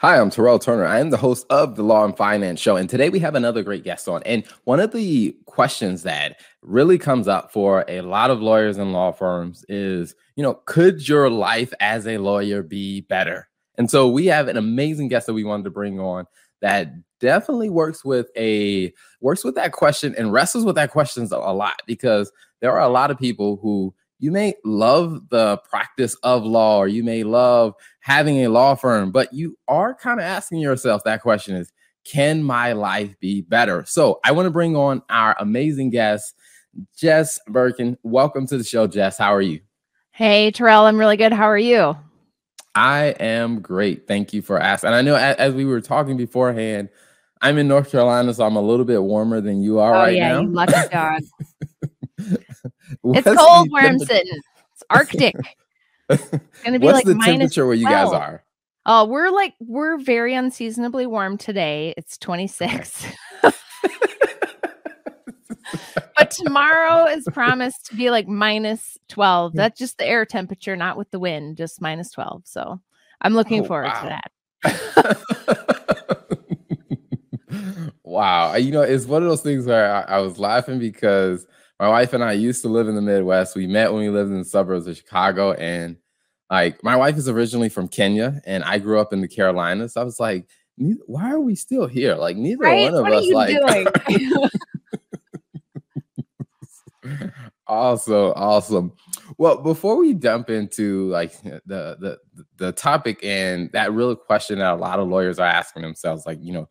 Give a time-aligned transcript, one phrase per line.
[0.00, 0.86] Hi, I'm Terrell Turner.
[0.86, 2.76] I am the host of the Law and Finance Show.
[2.76, 4.22] And today we have another great guest on.
[4.22, 8.94] And one of the questions that really comes up for a lot of lawyers and
[8.94, 13.50] law firms is, you know, could your life as a lawyer be better?
[13.76, 16.24] And so we have an amazing guest that we wanted to bring on
[16.62, 21.36] that definitely works with a works with that question and wrestles with that questions a
[21.36, 22.32] lot because
[22.62, 26.86] there are a lot of people who you may love the practice of law or
[26.86, 31.22] you may love having a law firm, but you are kind of asking yourself that
[31.22, 31.72] question is,
[32.04, 33.82] can my life be better?
[33.86, 36.34] So I want to bring on our amazing guest,
[36.94, 37.96] Jess Birken.
[38.02, 39.16] Welcome to the show, Jess.
[39.16, 39.60] How are you?
[40.12, 40.84] Hey, Terrell.
[40.84, 41.32] I'm really good.
[41.32, 41.96] How are you?
[42.74, 44.06] I am great.
[44.06, 44.88] Thank you for asking.
[44.88, 46.90] And I know as, as, we were talking beforehand,
[47.40, 50.00] I'm in North Carolina, so I'm a little bit warmer than you are right now.
[50.00, 50.40] oh, right yeah, now.
[50.42, 51.22] You lucky dog.
[53.04, 54.38] it's cold where I'm sitting.
[54.72, 55.34] It's Arctic.
[56.08, 56.30] It's
[56.64, 58.12] gonna be What's like the temperature where you 12.
[58.12, 58.44] guys are?
[58.86, 61.94] Oh, we're like we're very unseasonably warm today.
[61.96, 63.06] It's 26.
[63.42, 63.54] but
[66.30, 69.52] tomorrow is promised to be like minus 12.
[69.52, 69.56] Hmm.
[69.56, 72.42] That's just the air temperature, not with the wind, just minus 12.
[72.46, 72.80] So
[73.20, 74.02] I'm looking oh, forward wow.
[74.02, 74.30] to that.
[78.02, 78.54] wow.
[78.56, 81.46] You know, it's one of those things where I, I was laughing because
[81.80, 83.56] my wife and I used to live in the Midwest.
[83.56, 85.52] We met when we lived in the suburbs of Chicago.
[85.54, 85.96] And
[86.50, 89.96] like my wife is originally from Kenya and I grew up in the Carolinas.
[89.96, 90.46] I was like,
[91.06, 92.16] why are we still here?
[92.16, 92.92] Like neither right?
[92.92, 93.56] one of what us like
[97.66, 98.92] awesome, awesome.
[99.38, 102.18] Well, before we jump into like the the
[102.58, 106.38] the topic and that real question that a lot of lawyers are asking themselves, like
[106.42, 106.68] you know,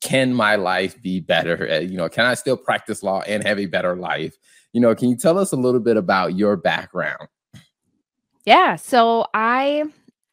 [0.00, 1.68] can my life be better?
[1.70, 4.36] Uh, you know, can I still practice law and have a better life?
[4.72, 7.28] You know, can you tell us a little bit about your background?
[8.44, 9.84] Yeah, so I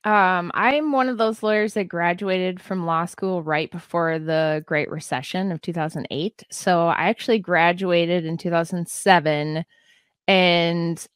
[0.03, 4.89] um I'm one of those lawyers that graduated from law school right before the Great
[4.89, 6.43] Recession of 2008.
[6.49, 9.65] So I actually graduated in 2007
[10.27, 11.07] and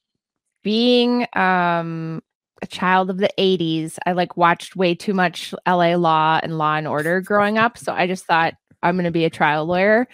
[0.63, 2.21] being um
[2.61, 6.75] a child of the 80s, I like watched way too much LA law and law
[6.75, 7.77] and order growing up.
[7.77, 10.07] So I just thought I'm going to be a trial lawyer.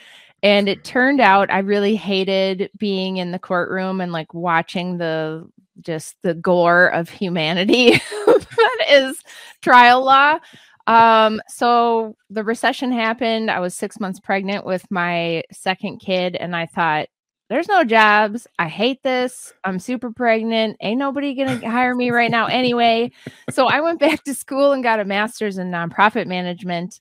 [0.44, 5.50] And it turned out I really hated being in the courtroom and like watching the
[5.82, 7.92] just the gore of humanity
[8.26, 9.22] that is
[9.62, 10.40] trial law.
[10.88, 13.52] Um, so the recession happened.
[13.52, 17.10] I was six months pregnant with my second kid, and I thought,
[17.50, 18.48] there's no jobs.
[18.60, 19.54] I hate this.
[19.64, 20.78] I'm super pregnant.
[20.82, 23.12] Ain't nobody going to hire me right now anyway.
[23.50, 27.00] So I went back to school and got a master's in nonprofit management.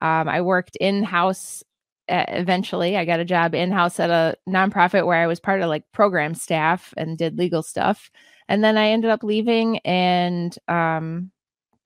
[0.00, 1.64] Um, I worked in house
[2.08, 2.96] uh, eventually.
[2.96, 5.84] I got a job in house at a nonprofit where I was part of like
[5.92, 8.10] program staff and did legal stuff.
[8.48, 11.30] And then I ended up leaving and um,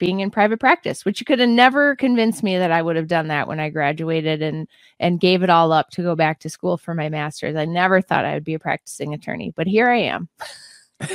[0.02, 3.06] being in private practice, which you could have never convinced me that I would have
[3.06, 4.66] done that when I graduated and
[4.98, 7.54] and gave it all up to go back to school for my master's.
[7.54, 10.28] I never thought I would be a practicing attorney, but here I am.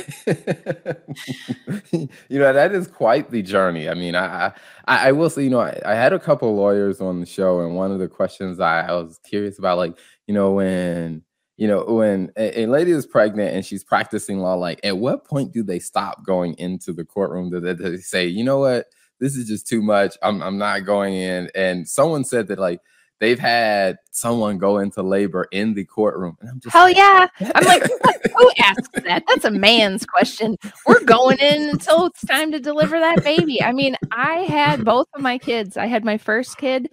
[2.28, 3.90] you know that is quite the journey.
[3.90, 4.54] I mean, I
[4.86, 7.60] I, I will say, you know, I, I, had a couple lawyers on the show,
[7.60, 11.24] and one of the questions I, I was curious about, like, you know, when
[11.58, 15.24] you know, when a, a, lady is pregnant and she's practicing law, like at what
[15.24, 17.50] point do they stop going into the courtroom?
[17.50, 18.86] Do they, do they say, you know what,
[19.18, 20.16] this is just too much.
[20.22, 21.50] I'm I'm not going in.
[21.56, 22.80] And someone said that like
[23.18, 26.36] they've had someone go into labor in the courtroom.
[26.40, 27.26] And I'm just hell like, yeah.
[27.40, 29.24] I'm like, who asks that?
[29.26, 30.56] That's a man's question.
[30.86, 33.60] We're going in until it's time to deliver that baby.
[33.60, 35.76] I mean, I had both of my kids.
[35.76, 36.88] I had my first kid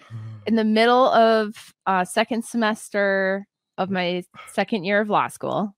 [0.47, 3.45] in the middle of uh, second semester
[3.77, 5.75] of my second year of law school.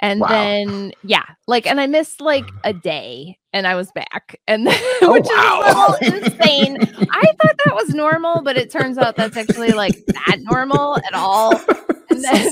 [0.00, 0.28] And wow.
[0.28, 4.40] then yeah, like and I missed like a day and I was back.
[4.48, 5.96] And then, oh, which wow.
[6.00, 6.78] is insane.
[6.80, 11.14] I thought that was normal, but it turns out that's actually like not normal at
[11.14, 11.52] all.
[12.08, 12.50] And then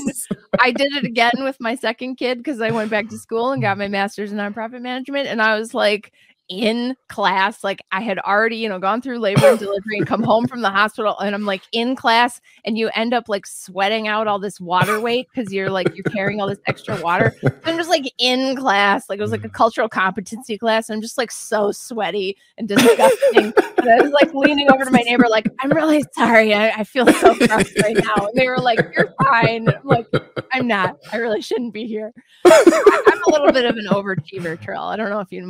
[0.59, 3.61] I did it again with my second kid because I went back to school and
[3.61, 5.27] got my master's in nonprofit management.
[5.27, 6.13] And I was like,
[6.49, 7.63] in class.
[7.63, 10.61] Like I had already, you know, gone through labor and delivery and come home from
[10.61, 14.39] the hospital and I'm like in class and you end up like sweating out all
[14.39, 17.35] this water weight because you're like you're carrying all this extra water.
[17.41, 20.89] So I'm just like in class, like it was like a cultural competency class.
[20.89, 23.53] I'm just like so sweaty and disgusting.
[23.77, 26.53] and I was like leaning over to my neighbor, like, I'm really sorry.
[26.53, 28.27] I, I feel so gross right now.
[28.27, 29.69] And they were like, You're fine.
[29.69, 30.07] I'm like,
[30.53, 30.97] I'm not.
[31.11, 32.13] I really shouldn't be here.
[32.45, 34.85] I'm a little bit of an overachiever, Terrell.
[34.85, 35.41] I don't know if you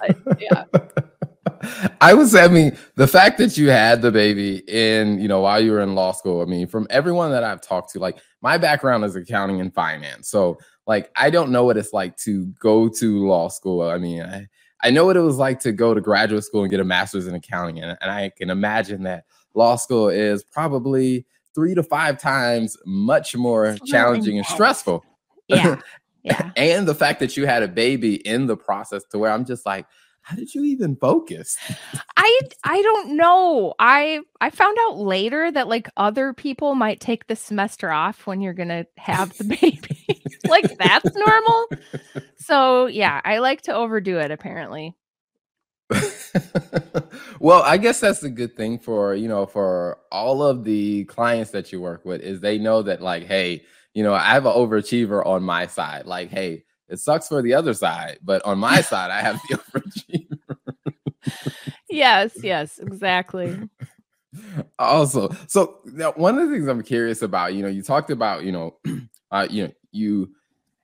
[0.00, 0.64] mind yeah.
[2.00, 5.60] I was, I mean, the fact that you had the baby in, you know, while
[5.60, 8.58] you were in law school, I mean, from everyone that I've talked to, like my
[8.58, 10.28] background is accounting and finance.
[10.28, 13.82] So, like, I don't know what it's like to go to law school.
[13.82, 14.46] I mean, I,
[14.82, 17.26] I know what it was like to go to graduate school and get a master's
[17.26, 22.20] in accounting, and, and I can imagine that law school is probably three to five
[22.20, 25.04] times much more challenging and stressful.
[25.48, 25.80] Yeah.
[26.26, 26.50] Yeah.
[26.56, 29.64] and the fact that you had a baby in the process to where I'm just
[29.64, 29.86] like,
[30.26, 31.56] how did you even focus?
[32.16, 33.74] I I don't know.
[33.78, 38.40] I I found out later that like other people might take the semester off when
[38.40, 40.20] you're gonna have the baby.
[40.48, 41.68] like that's normal.
[42.38, 44.96] So yeah, I like to overdo it apparently.
[47.38, 51.52] well, I guess that's a good thing for you know for all of the clients
[51.52, 53.62] that you work with is they know that like, hey,
[53.96, 56.04] you know, I have an overachiever on my side.
[56.04, 59.56] Like, hey, it sucks for the other side, but on my side, I have the
[59.56, 61.32] overachiever.
[61.88, 63.58] yes, yes, exactly.
[64.78, 68.44] Also, so now one of the things I'm curious about, you know, you talked about,
[68.44, 68.76] you know,
[69.30, 70.30] uh, you know, you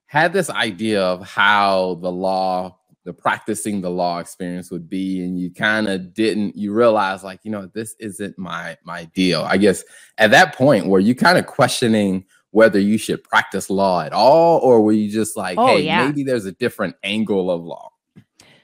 [0.06, 5.38] had this idea of how the law, the practicing the law experience would be, and
[5.38, 9.42] you kind of didn't, you realize like, you know, this isn't my my deal.
[9.42, 9.84] I guess
[10.16, 14.58] at that point, were you kind of questioning whether you should practice law at all,
[14.60, 16.06] or were you just like, oh, hey, yeah.
[16.06, 17.90] maybe there's a different angle of law?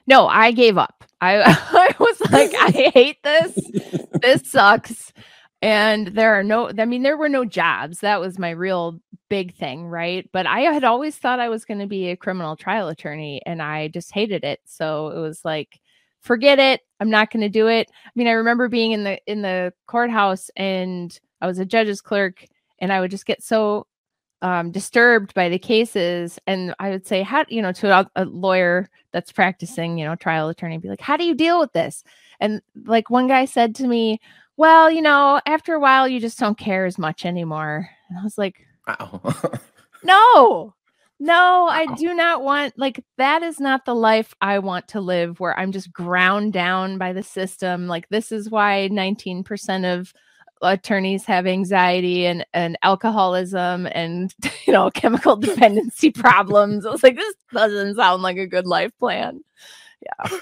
[0.07, 1.05] No, I gave up.
[1.21, 3.59] I, I was like, I hate this.
[4.23, 5.13] This sucks.
[5.61, 8.01] And there are no, I mean, there were no jobs.
[8.01, 10.29] That was my real big thing, right?
[10.33, 13.61] But I had always thought I was going to be a criminal trial attorney and
[13.61, 14.61] I just hated it.
[14.65, 15.81] So it was like,
[16.21, 16.83] forget it.
[17.01, 17.91] I'm not going to do it.
[18.07, 22.01] I mean, I remember being in the in the courthouse and I was a judge's
[22.01, 22.45] clerk
[22.79, 23.87] and I would just get so
[24.43, 26.39] um, disturbed by the cases.
[26.47, 30.15] And I would say, how, you know, to a, a, lawyer that's practicing, you know,
[30.15, 32.05] trial attorney, be like, how do you deal with this?
[32.41, 34.21] And like one guy said to me,
[34.57, 37.89] well, you know, after a while, you just don't care as much anymore.
[38.09, 38.57] And I was like,
[40.03, 40.75] no,
[41.21, 45.41] no, I do not want, like, that is not the life I want to live
[45.41, 47.89] where I'm just ground down by the system.
[47.89, 50.13] Like, this is why 19% of
[50.63, 54.35] attorneys have anxiety and, and alcoholism and
[54.67, 56.87] you know chemical dependency problems.
[56.87, 59.43] I was like, this doesn't sound like a good life plan.
[60.03, 60.39] Yeah.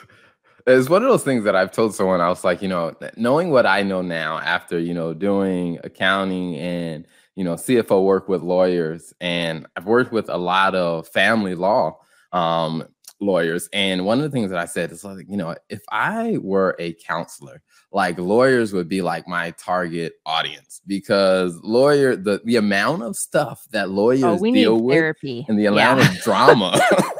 [0.66, 3.66] It's one of those things that I've told someone else, like, you know, knowing what
[3.66, 9.14] I know now after, you know, doing accounting and, you know, CFO work with lawyers,
[9.20, 11.98] and I've worked with a lot of family law
[12.32, 12.84] um,
[13.20, 13.68] lawyers.
[13.72, 16.76] And one of the things that I said is like, you know, if I were
[16.78, 23.02] a counselor, like lawyers would be like my target audience because lawyer the the amount
[23.02, 25.46] of stuff that oh, lawyers oh, deal with therapy.
[25.48, 26.10] and the amount yeah.
[26.10, 26.80] of drama.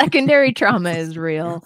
[0.00, 1.64] secondary trauma is real.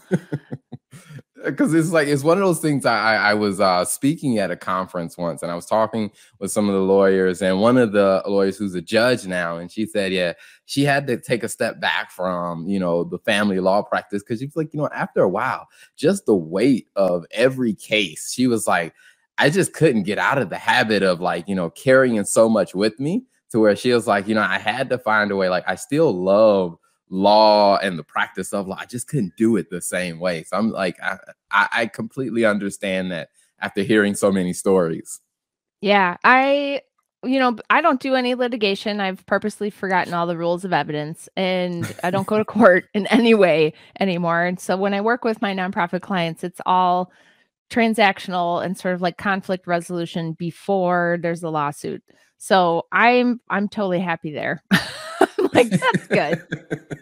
[1.45, 2.87] Because it's like it's one of those things.
[2.87, 6.69] I I was uh, speaking at a conference once, and I was talking with some
[6.69, 10.13] of the lawyers, and one of the lawyers who's a judge now, and she said,
[10.13, 10.33] yeah,
[10.65, 14.41] she had to take a step back from you know the family law practice because
[14.41, 18.47] she was like, you know, after a while, just the weight of every case, she
[18.47, 18.95] was like,
[19.39, 22.75] I just couldn't get out of the habit of like you know carrying so much
[22.75, 25.49] with me to where she was like, you know, I had to find a way.
[25.49, 26.77] Like I still love
[27.15, 28.77] law and the practice of law.
[28.79, 30.43] I just couldn't do it the same way.
[30.43, 31.17] So I'm like, I,
[31.51, 33.29] I, I completely understand that
[33.61, 35.21] after hearing so many stories.
[35.81, 36.83] Yeah, I
[37.23, 39.01] you know, I don't do any litigation.
[39.01, 43.07] I've purposely forgotten all the rules of evidence and I don't go to court in
[43.07, 44.45] any way anymore.
[44.45, 47.11] And so when I work with my nonprofit clients, it's all
[47.71, 52.03] transactional and sort of like conflict resolution before there's a lawsuit.
[52.37, 54.63] So I'm I'm totally happy there.
[55.55, 56.47] like, that's good.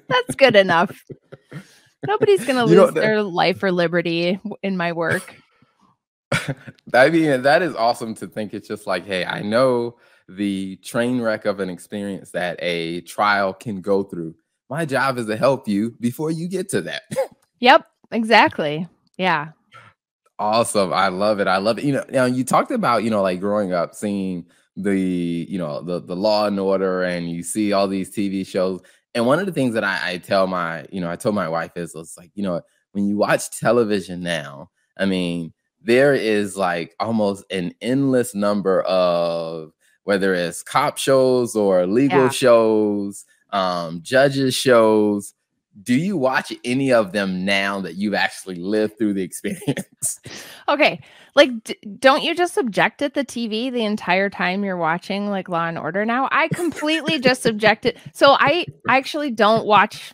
[0.09, 1.05] that's good enough.
[2.07, 5.35] Nobody's gonna lose know, their life or liberty in my work.
[6.95, 8.55] I mean, that is awesome to think.
[8.55, 9.97] It's just like, hey, I know
[10.29, 14.35] the train wreck of an experience that a trial can go through.
[14.71, 17.03] My job is to help you before you get to that.
[17.61, 18.89] yep, exactly.
[19.19, 19.49] Yeah.
[20.39, 20.93] Awesome.
[20.93, 21.47] I love it.
[21.47, 21.85] I love it.
[21.85, 25.83] You know, now you talked about, you know, like growing up seeing the you know
[25.83, 28.81] the the law and order and you see all these tv shows
[29.15, 31.49] and one of the things that i, I tell my you know i told my
[31.49, 32.63] wife is it's like you know
[32.93, 35.53] when you watch television now i mean
[35.83, 39.73] there is like almost an endless number of
[40.05, 42.29] whether it's cop shows or legal yeah.
[42.31, 45.35] shows um judges shows
[45.81, 50.21] do you watch any of them now that you've actually lived through the experience?
[50.69, 51.01] okay.
[51.35, 55.49] Like, d- don't you just subject it the TV the entire time you're watching like
[55.49, 56.29] Law and Order now?
[56.31, 57.97] I completely just subject it.
[58.13, 60.13] So I, I actually don't watch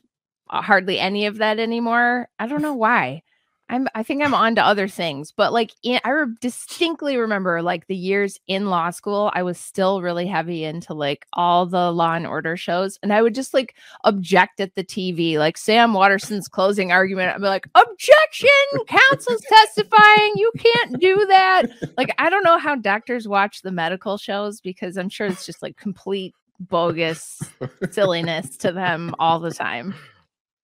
[0.50, 2.28] uh, hardly any of that anymore.
[2.38, 3.22] I don't know why.
[3.70, 7.60] I'm I think I'm on to other things, but like in, I re- distinctly remember
[7.62, 11.92] like the years in law school, I was still really heavy into like all the
[11.92, 15.92] law and order shows, and I would just like object at the TV, like Sam
[15.92, 17.34] Waterston's closing argument.
[17.34, 18.48] I'd be like, "Objection!
[18.86, 20.32] Counsel's testifying.
[20.36, 24.96] You can't do that." Like I don't know how doctors watch the medical shows because
[24.96, 27.40] I'm sure it's just like complete bogus
[27.90, 29.94] silliness to them all the time.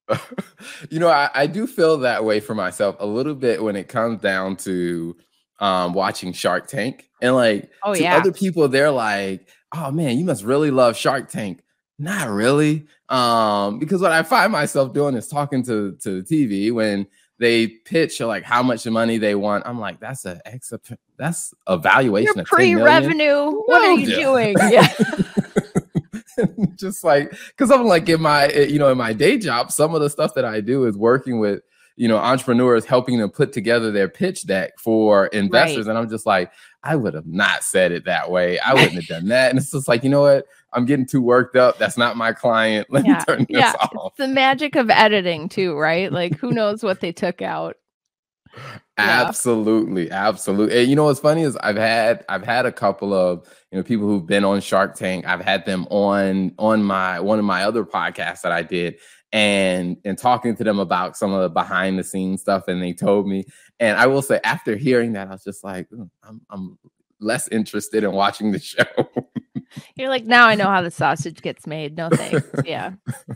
[0.90, 3.88] you know, I, I, do feel that way for myself a little bit when it
[3.88, 5.16] comes down to
[5.60, 7.08] um, watching Shark Tank.
[7.22, 8.16] And like oh, to yeah.
[8.16, 11.62] other people, they're like, oh man, you must really love Shark Tank.
[11.98, 12.86] Not really.
[13.08, 17.06] Um, because what I find myself doing is talking to, to the TV when
[17.38, 19.66] they pitch like how much money they want.
[19.66, 20.40] I'm like, that's a
[21.16, 23.50] that's a valuation of pre-revenue.
[23.50, 24.56] What are you doing?
[24.70, 24.92] Yeah.
[26.76, 29.94] just like because I'm like in my eh, you know in my day job, some
[29.94, 31.60] of the stuff that I do is working with
[31.96, 35.90] you know entrepreneurs, helping them put together their pitch deck for investors, right.
[35.90, 36.52] and I'm just like,
[36.82, 38.58] I would have not said it that way.
[38.58, 40.46] I wouldn't have done that, and it's just like you know what.
[40.76, 41.78] I'm getting too worked up.
[41.78, 42.88] That's not my client.
[42.90, 43.12] Let yeah.
[43.12, 43.72] me turn this yeah.
[43.80, 44.14] off.
[44.18, 46.12] It's the magic of editing, too, right?
[46.12, 47.76] Like, who knows what they took out?
[48.96, 50.80] Absolutely, absolutely.
[50.80, 53.82] And you know what's funny is I've had I've had a couple of you know
[53.82, 55.26] people who've been on Shark Tank.
[55.26, 58.98] I've had them on on my one of my other podcasts that I did,
[59.32, 62.92] and and talking to them about some of the behind the scenes stuff, and they
[62.92, 63.44] told me.
[63.80, 66.78] And I will say, after hearing that, I was just like, mm, I'm I'm
[67.20, 68.84] less interested in watching the show.
[69.96, 71.96] You're like, now I know how the sausage gets made.
[71.96, 72.46] No thanks.
[72.64, 72.92] Yeah.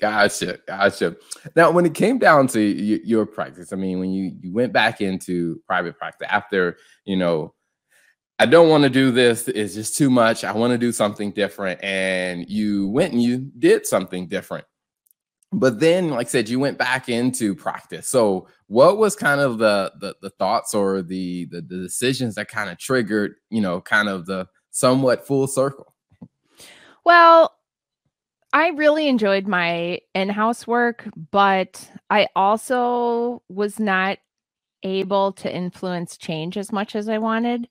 [0.00, 0.58] gotcha.
[0.66, 1.16] Gotcha.
[1.56, 4.72] Now, when it came down to y- your practice, I mean, when you, you went
[4.72, 7.54] back into private practice after, you know,
[8.38, 9.48] I don't want to do this.
[9.48, 10.44] It's just too much.
[10.44, 11.82] I want to do something different.
[11.82, 14.64] And you went and you did something different.
[15.50, 18.06] But then, like I said, you went back into practice.
[18.06, 22.48] So, what was kind of the the, the thoughts or the, the the decisions that
[22.48, 25.94] kind of triggered, you know, kind of the somewhat full circle?
[27.04, 27.57] Well,
[28.52, 34.18] I really enjoyed my in house work, but I also was not
[34.82, 37.68] able to influence change as much as I wanted.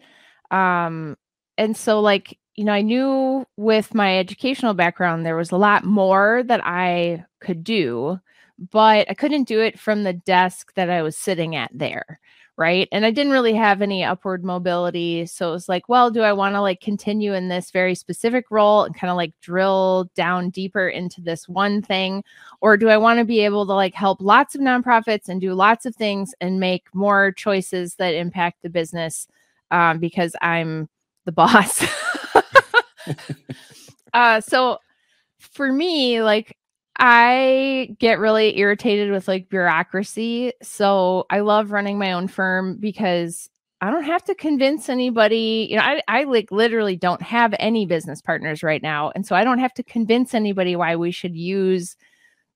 [0.51, 1.17] Um,
[1.57, 5.83] and so, like, you know, I knew with my educational background, there was a lot
[5.83, 8.19] more that I could do,
[8.71, 12.19] but I couldn't do it from the desk that I was sitting at there
[12.57, 12.89] right?
[12.91, 15.25] And i didn't really have any upward mobility.
[15.27, 18.45] So it was like well do i want to like continue in this very specific
[18.49, 22.23] role and kind of like drill down deeper into this one thing?
[22.61, 25.53] Or do i want to be able to like help lots of nonprofits and do
[25.53, 29.27] lots of things and make more choices that impact the business
[29.71, 30.89] um, because i'm
[31.25, 31.85] the boss?
[34.13, 34.79] Uh, so
[35.39, 36.57] for me like
[36.97, 40.53] I get really irritated with like bureaucracy.
[40.63, 43.49] So I love running my own firm because
[43.81, 45.67] I don't have to convince anybody.
[45.69, 49.11] You know, I, I like literally don't have any business partners right now.
[49.13, 51.95] And so I don't have to convince anybody why we should use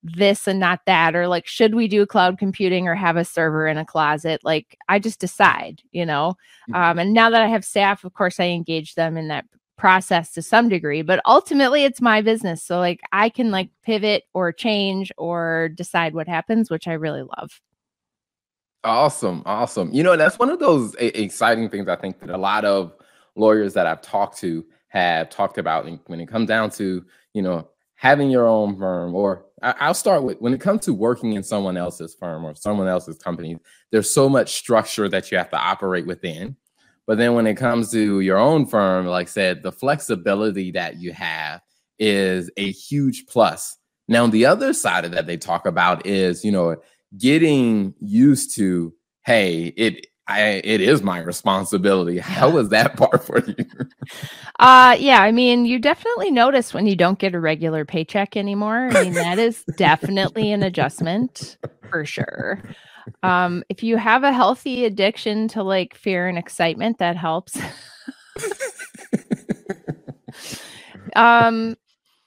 [0.03, 1.15] this and not that.
[1.15, 4.41] Or like, should we do cloud computing or have a server in a closet?
[4.43, 6.35] Like, I just decide, you know.
[6.69, 6.75] Mm-hmm.
[6.75, 9.45] Um, and now that I have staff, of course, I engage them in that
[9.81, 14.25] process to some degree but ultimately it's my business so like i can like pivot
[14.35, 17.59] or change or decide what happens which i really love.
[18.83, 19.91] Awesome awesome.
[19.91, 22.93] You know that's one of those a- exciting things i think that a lot of
[23.35, 27.67] lawyers that i've talked to have talked about when it comes down to you know
[27.95, 31.41] having your own firm or I- will start with when it comes to working in
[31.41, 33.57] someone else's firm or someone else's company
[33.89, 36.55] there's so much structure that you have to operate within
[37.11, 41.01] but then when it comes to your own firm, like I said, the flexibility that
[41.01, 41.59] you have
[41.99, 43.75] is a huge plus.
[44.07, 46.77] Now, the other side of that they talk about is, you know,
[47.17, 48.93] getting used to,
[49.25, 52.17] hey, it I it is my responsibility.
[52.17, 53.65] How was that part for you?
[54.59, 58.87] uh yeah, I mean, you definitely notice when you don't get a regular paycheck anymore.
[58.89, 61.57] I mean, that is definitely an adjustment
[61.89, 62.63] for sure
[63.23, 67.55] um, if you have a healthy addiction to like fear and excitement, that helps.
[71.15, 71.75] um,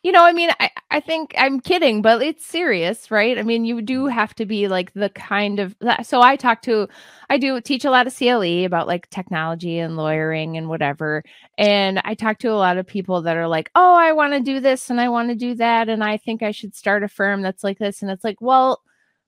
[0.04, 3.38] you know, I mean, I, I think I'm kidding, but it's serious, right?
[3.38, 6.88] I mean, you do have to be like the kind of so I talk to
[7.30, 11.24] I do teach a lot of CLE about like technology and lawyering and whatever.
[11.56, 14.40] And I talk to a lot of people that are like, "Oh, I want to
[14.40, 17.08] do this and I want to do that and I think I should start a
[17.08, 18.82] firm that's like this." And it's like, "Well,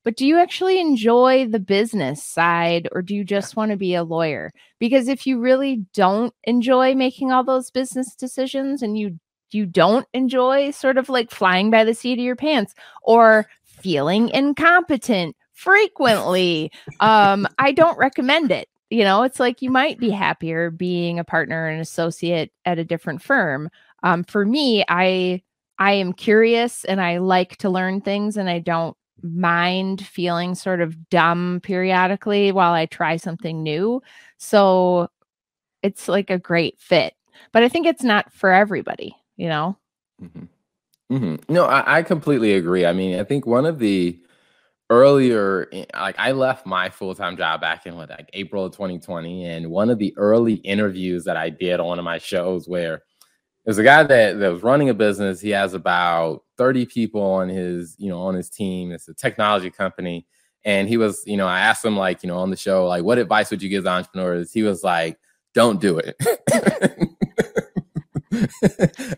[0.06, 3.92] but do you actually enjoy the business side or do you just want to be
[3.96, 4.52] a lawyer?
[4.78, 9.18] Because if you really don't enjoy making all those business decisions and you
[9.50, 12.72] you don't enjoy sort of like flying by the seat of your pants
[13.02, 16.70] or feeling incompetent frequently.
[17.00, 18.68] Um, I don't recommend it.
[18.90, 22.84] You know, it's like you might be happier being a partner and associate at a
[22.84, 23.70] different firm.
[24.04, 25.42] Um, for me, I
[25.80, 30.80] I am curious and I like to learn things and I don't mind feeling sort
[30.80, 34.02] of dumb periodically while I try something new.
[34.38, 35.08] So
[35.82, 37.14] it's like a great fit.
[37.52, 39.76] But I think it's not for everybody, you know?
[40.22, 41.14] Mm-hmm.
[41.14, 41.52] Mm-hmm.
[41.52, 42.84] No, I, I completely agree.
[42.84, 44.20] I mean, I think one of the
[44.88, 49.44] earlier eh, like i left my full-time job back in what like april of 2020
[49.44, 53.02] and one of the early interviews that i did on one of my shows where
[53.66, 55.40] there's a guy that, that was running a business.
[55.40, 58.92] He has about 30 people on his you know on his team.
[58.92, 60.26] It's a technology company.
[60.64, 63.04] And he was you know i asked him like you know on the show like
[63.04, 64.52] what advice would you give entrepreneurs?
[64.52, 65.18] He was like
[65.52, 66.16] don't do it.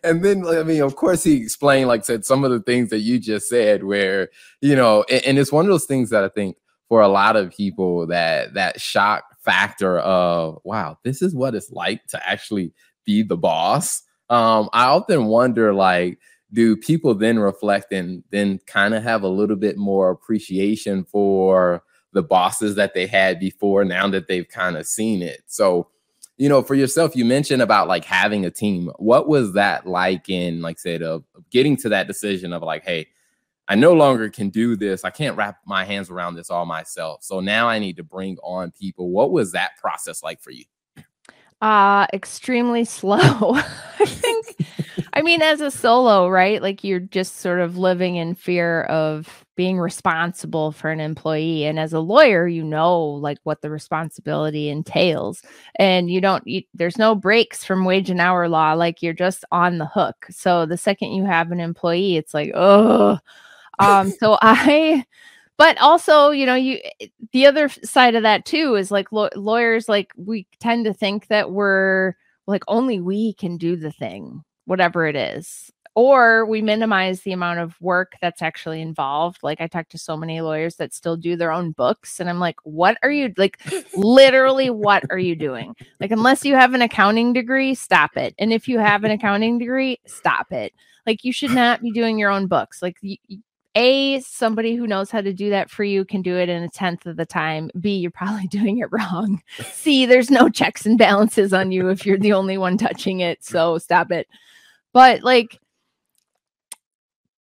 [0.05, 3.00] And then I mean, of course, he explained, like said, some of the things that
[3.00, 4.28] you just said, where
[4.61, 6.57] you know, and, and, it's one of those things that I think
[6.88, 11.71] for a lot of people that that shock factor of wow, this is what it's
[11.71, 12.73] like to actually
[13.05, 14.02] be the boss.
[14.30, 16.18] Um, I often wonder, like,
[16.52, 21.82] do people then reflect and then kind of have a little bit more appreciation for
[22.12, 25.42] the bosses that they had before now that they've kind of seen it?
[25.47, 25.88] So
[26.38, 28.90] you know, for yourself, you mentioned about like having a team.
[28.99, 33.08] What was that like in, like, said, of getting to that decision of like, hey,
[33.66, 35.04] I no longer can do this.
[35.04, 37.25] I can't wrap my hands around this all myself.
[37.25, 39.11] So now I need to bring on people.
[39.11, 40.64] What was that process like for you?
[41.61, 43.19] Uh, extremely slow.
[43.21, 44.57] I think,
[45.12, 46.62] I mean, as a solo, right?
[46.62, 51.65] Like you're just sort of living in fear of being responsible for an employee.
[51.65, 55.43] And as a lawyer, you know, like what the responsibility entails.
[55.75, 58.75] And you don't, you, there's no breaks from wage and hour law.
[58.75, 60.27] Like you're just on the hook.
[60.31, 63.19] So the second you have an employee, it's like, oh,
[63.81, 65.05] um, so I,
[65.59, 69.29] but also you know you eh, the other side of that too is like lo-
[69.37, 72.15] lawyers like we tend to think that we're
[72.47, 75.73] like only we can do the thing whatever it is.
[75.95, 79.38] Or we minimize the amount of work that's actually involved.
[79.43, 82.38] Like i talk to so many lawyers that still do their own books and i'm
[82.38, 83.59] like what are you like
[83.97, 85.75] literally what are you doing?
[85.99, 88.35] Like unless you have an accounting degree stop it.
[88.38, 90.73] And if you have an accounting degree stop it.
[91.06, 92.82] Like you should not be doing your own books.
[92.82, 93.17] Like you,
[93.78, 96.69] a somebody who knows how to do that for you can do it in a
[96.69, 97.71] tenth of the time.
[97.80, 99.41] B you're probably doing it wrong.
[99.73, 103.43] C there's no checks and balances on you if you're the only one touching it
[103.45, 104.28] so stop it.
[104.93, 105.60] But like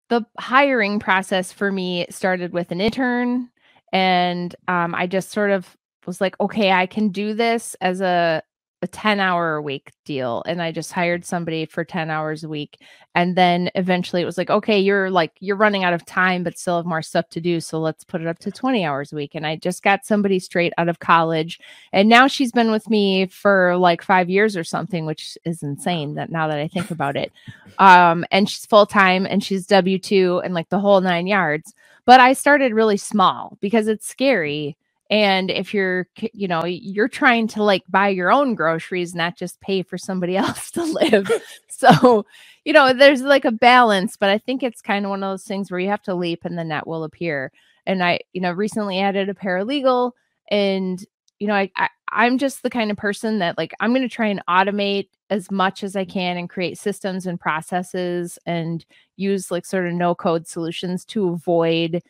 [0.10, 3.50] the hiring process for me started with an intern
[3.94, 8.42] and um, i just sort of was like okay i can do this as a
[8.84, 12.50] a 10 hour a week deal and I just hired somebody for 10 hours a
[12.50, 12.80] week
[13.16, 16.60] and then eventually it was like okay you're like you're running out of time but
[16.60, 19.16] still have more stuff to do so let's put it up to 20 hours a
[19.16, 21.60] week and I just got somebody straight out of college
[21.92, 26.14] and now she's been with me for like 5 years or something which is insane
[26.14, 27.32] that now that I think about it
[27.80, 31.74] um and she's full time and she's W2 and like the whole 9 yards
[32.06, 34.78] but I started really small because it's scary
[35.10, 39.62] and if you're you know you're trying to like buy your own groceries not just
[39.62, 41.30] pay for somebody else to live.
[41.70, 42.26] So
[42.66, 45.44] you know there's like a balance but i think it's kind of one of those
[45.44, 47.52] things where you have to leap and the net will appear.
[47.86, 50.14] And i you know recently added a paralegal
[50.50, 51.04] and
[51.38, 54.10] you know i, I i'm just the kind of person that like i'm going to
[54.10, 58.84] try and automate as much as i can and create systems and processes and
[59.18, 62.02] use like sort of no code solutions to avoid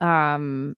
[0.00, 0.76] um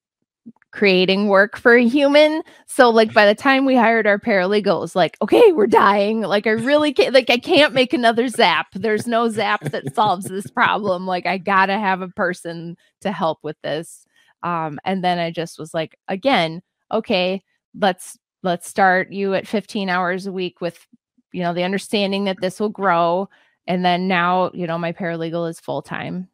[0.70, 2.42] creating work for a human.
[2.66, 6.20] So like by the time we hired our paralegals, like, okay, we're dying.
[6.20, 8.68] Like I really can't like I can't make another zap.
[8.74, 11.06] There's no zap that solves this problem.
[11.06, 14.06] Like I gotta have a person to help with this.
[14.42, 17.42] Um, and then I just was like, again, okay,
[17.78, 20.86] let's let's start you at 15 hours a week with
[21.32, 23.28] you know the understanding that this will grow.
[23.66, 26.28] And then now, you know, my paralegal is full time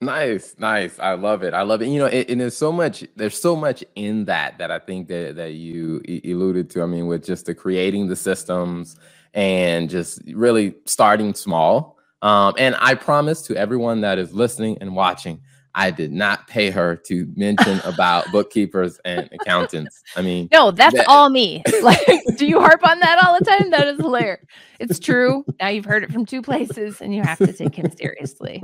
[0.00, 0.98] Nice, nice.
[1.00, 1.54] I love it.
[1.54, 1.88] I love it.
[1.88, 3.04] You know, it, and there's so much.
[3.16, 6.82] There's so much in that that I think that that you alluded to.
[6.82, 8.96] I mean, with just the creating the systems
[9.34, 11.98] and just really starting small.
[12.22, 15.40] Um, and I promise to everyone that is listening and watching,
[15.74, 20.02] I did not pay her to mention about bookkeepers and accountants.
[20.16, 21.62] I mean, no, that's that, all me.
[21.82, 22.00] Like,
[22.36, 23.70] do you harp on that all the time?
[23.70, 24.44] That is hilarious.
[24.78, 25.44] It's true.
[25.60, 28.62] Now you've heard it from two places, and you have to take him seriously.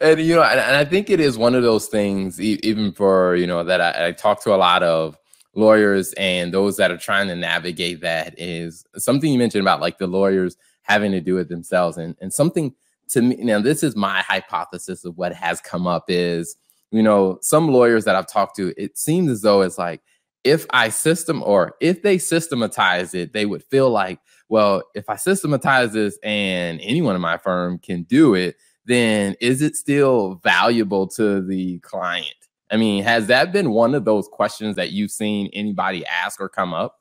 [0.00, 2.92] And you know, and, and, I think it is one of those things, e- even
[2.92, 5.16] for you know, that I, I talk to a lot of
[5.54, 9.98] lawyers and those that are trying to navigate that is something you mentioned about like
[9.98, 12.74] the lawyers having to do it themselves, and and something
[13.08, 13.60] to me now.
[13.60, 16.56] This is my hypothesis of what has come up is
[16.90, 20.02] you know, some lawyers that I've talked to, it seems as though it's like
[20.42, 25.16] if I system or if they systematize it, they would feel like, well, if I
[25.16, 28.56] systematize this and anyone in my firm can do it,
[28.90, 32.34] then is it still valuable to the client?
[32.70, 36.48] I mean, has that been one of those questions that you've seen anybody ask or
[36.48, 36.96] come up?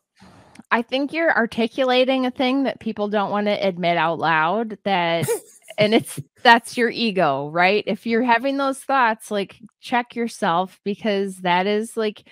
[0.71, 5.27] I think you're articulating a thing that people don't want to admit out loud that
[5.77, 7.83] and it's that's your ego, right?
[7.87, 12.23] If you're having those thoughts, like check yourself because that is like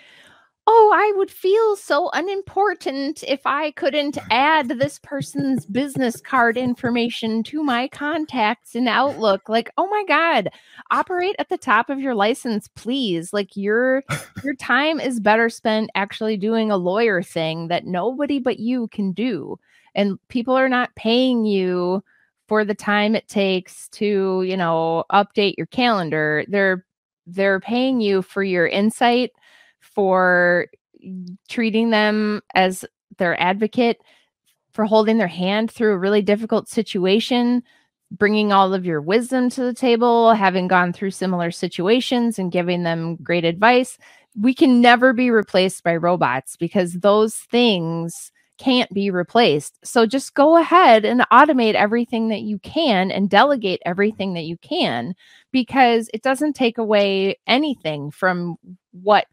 [0.70, 7.42] oh, I would feel so unimportant if I couldn't add this person's business card information
[7.44, 9.48] to my contacts in Outlook.
[9.48, 10.50] Like, oh my God,
[10.90, 13.32] operate at the top of your license, please.
[13.32, 14.02] Like your
[14.44, 19.12] your time is better spent actually doing a lawyer thing that nobody but you can
[19.12, 19.58] do.
[19.94, 22.04] And people are not paying you
[22.46, 26.44] for the time it takes to, you know, update your calendar.
[26.46, 26.84] They're
[27.26, 29.30] they're paying you for your insight
[29.98, 30.68] for
[31.48, 32.84] treating them as
[33.16, 34.00] their advocate,
[34.70, 37.64] for holding their hand through a really difficult situation,
[38.12, 42.84] bringing all of your wisdom to the table, having gone through similar situations and giving
[42.84, 43.98] them great advice.
[44.40, 49.84] We can never be replaced by robots because those things can't be replaced.
[49.84, 54.58] So just go ahead and automate everything that you can and delegate everything that you
[54.58, 55.16] can
[55.50, 58.54] because it doesn't take away anything from
[58.92, 59.26] what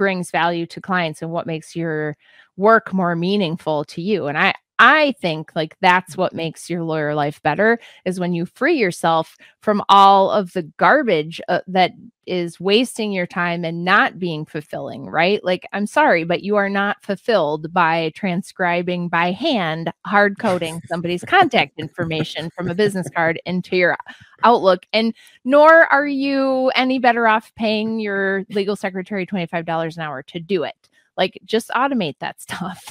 [0.00, 2.16] brings value to clients and what makes your
[2.56, 4.28] work more meaningful to you.
[4.28, 8.46] And I I think like that's what makes your lawyer life better is when you
[8.46, 11.92] free yourself from all of the garbage uh, that
[12.26, 15.44] is wasting your time and not being fulfilling, right?
[15.44, 21.24] Like I'm sorry, but you are not fulfilled by transcribing by hand, hard coding somebody's
[21.24, 23.98] contact information from a business card into your
[24.44, 25.14] Outlook and
[25.44, 30.62] nor are you any better off paying your legal secretary $25 an hour to do
[30.62, 30.88] it.
[31.18, 32.82] Like just automate that stuff.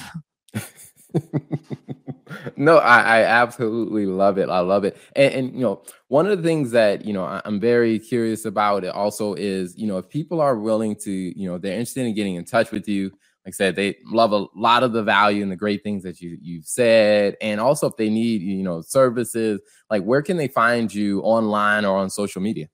[2.56, 4.48] no, I, I, absolutely love it.
[4.48, 4.96] I love it.
[5.16, 8.44] And, and, you know, one of the things that, you know, I, I'm very curious
[8.44, 12.06] about it also is, you know, if people are willing to, you know, they're interested
[12.06, 13.10] in getting in touch with you,
[13.44, 16.20] like I said, they love a lot of the value and the great things that
[16.20, 17.36] you you've said.
[17.40, 21.84] And also if they need, you know, services, like where can they find you online
[21.84, 22.66] or on social media?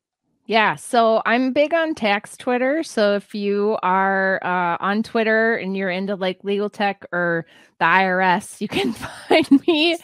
[0.48, 2.84] Yeah, so I'm big on tax Twitter.
[2.84, 7.46] So if you are uh, on Twitter and you're into like legal tech or
[7.80, 8.92] the IRS, you can
[9.28, 9.98] find me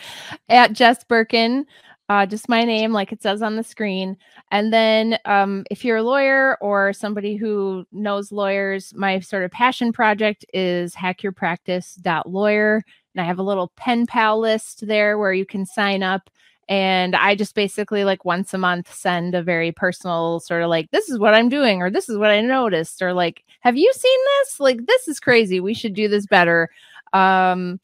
[0.48, 1.64] at Jess Birken,
[2.08, 4.16] uh, just my name, like it says on the screen.
[4.50, 9.52] And then um, if you're a lawyer or somebody who knows lawyers, my sort of
[9.52, 12.82] passion project is hackyourpractice.lawyer.
[13.14, 16.28] And I have a little pen pal list there where you can sign up
[16.68, 20.90] and i just basically like once a month send a very personal sort of like
[20.90, 23.92] this is what i'm doing or this is what i noticed or like have you
[23.94, 24.60] seen this?
[24.60, 25.60] Like this is crazy.
[25.60, 26.68] We should do this better
[27.12, 27.80] um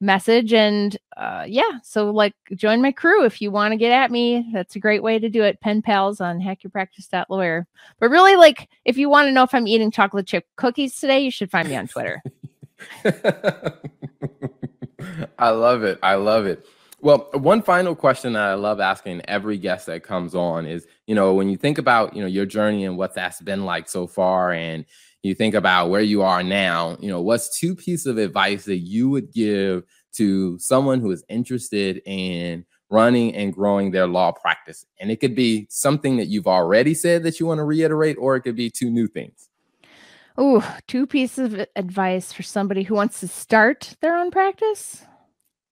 [0.00, 4.10] message and uh yeah so like join my crew if you want to get at
[4.10, 4.48] me.
[4.52, 5.60] That's a great way to do it.
[5.60, 7.66] Pen pals on hackyourpractice.lawyer
[8.00, 11.20] but really like if you want to know if i'm eating chocolate chip cookies today
[11.20, 12.22] you should find me on twitter.
[15.38, 15.98] I love it.
[16.02, 16.64] I love it
[17.00, 21.14] well, one final question that I love asking every guest that comes on is, you
[21.14, 24.06] know, when you think about, you know, your journey and what that's been like so
[24.06, 24.84] far and
[25.22, 28.78] you think about where you are now, you know, what's two pieces of advice that
[28.78, 29.84] you would give
[30.14, 34.84] to someone who is interested in running and growing their law practice?
[34.98, 38.34] And it could be something that you've already said that you want to reiterate, or
[38.34, 39.48] it could be two new things.
[40.36, 45.04] Oh, two pieces of advice for somebody who wants to start their own practice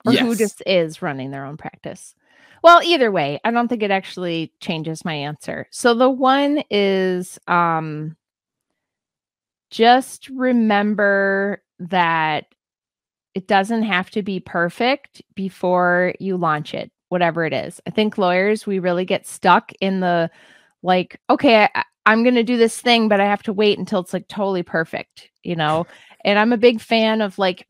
[0.07, 0.23] or yes.
[0.23, 2.15] who just is running their own practice.
[2.63, 5.67] Well, either way, I don't think it actually changes my answer.
[5.71, 8.17] So the one is um
[9.71, 12.47] just remember that
[13.35, 17.81] it doesn't have to be perfect before you launch it, whatever it is.
[17.87, 20.31] I think lawyers, we really get stuck in the
[20.83, 24.01] like, okay, I, I'm going to do this thing, but I have to wait until
[24.01, 25.87] it's like totally perfect, you know?
[26.25, 27.67] And I'm a big fan of like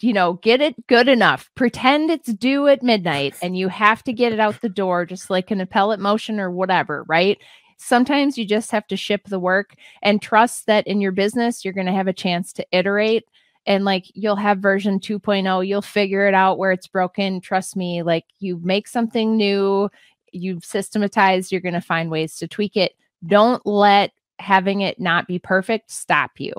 [0.00, 1.50] you know, get it good enough.
[1.54, 5.30] Pretend it's due at midnight and you have to get it out the door, just
[5.30, 7.38] like an appellate motion or whatever, right?
[7.78, 11.74] Sometimes you just have to ship the work and trust that in your business, you're
[11.74, 13.24] going to have a chance to iterate
[13.66, 15.66] and like you'll have version 2.0.
[15.66, 17.40] You'll figure it out where it's broken.
[17.40, 19.90] Trust me, like you make something new,
[20.32, 22.92] you've systematized, you're going to find ways to tweak it.
[23.26, 26.52] Don't let having it not be perfect stop you.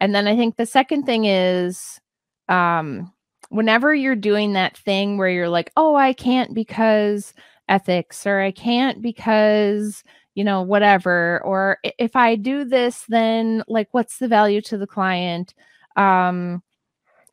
[0.00, 2.00] And then I think the second thing is
[2.48, 3.12] um
[3.50, 7.34] whenever you're doing that thing where you're like, "Oh, I can't because
[7.68, 10.04] ethics or I can't because
[10.38, 11.42] you know, whatever.
[11.44, 15.52] Or if I do this, then like, what's the value to the client?
[15.96, 16.62] Um,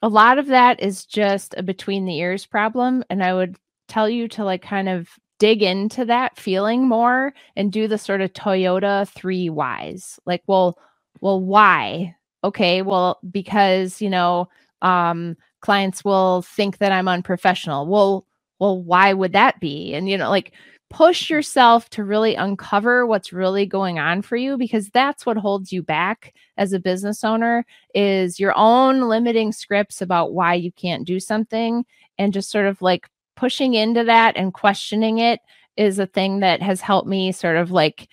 [0.01, 3.03] a lot of that is just a between the ears problem.
[3.11, 7.71] And I would tell you to like kind of dig into that feeling more and
[7.71, 10.19] do the sort of Toyota three whys.
[10.25, 10.75] Like, well,
[11.21, 12.15] well, why?
[12.43, 14.49] Okay, well, because you know,
[14.85, 17.87] um, clients will think that I'm unprofessional.
[17.87, 18.25] Well,
[18.59, 19.93] well, why would that be?
[19.93, 20.53] And you know, like
[20.91, 25.73] push yourself to really uncover what's really going on for you because that's what holds
[25.73, 31.07] you back as a business owner is your own limiting scripts about why you can't
[31.07, 31.83] do something
[32.19, 35.39] and just sort of like pushing into that and questioning it
[35.75, 38.07] is a thing that has helped me sort of like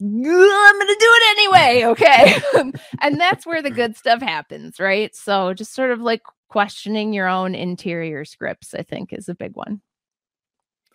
[0.00, 1.84] I'm going to do it anyway.
[1.86, 2.72] Okay.
[3.00, 5.14] and that's where the good stuff happens, right?
[5.14, 9.56] So just sort of like questioning your own interior scripts, I think is a big
[9.56, 9.80] one.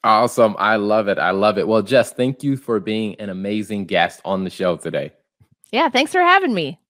[0.04, 0.56] Awesome.
[0.58, 1.20] I love it.
[1.20, 1.68] I love it.
[1.68, 5.12] Well, Jess, thank you for being an amazing guest on the show today.
[5.72, 5.90] Yeah.
[5.90, 6.81] Thanks for having me.